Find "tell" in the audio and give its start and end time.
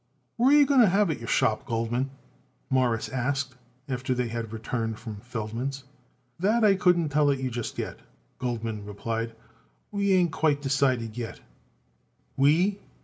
7.09-7.29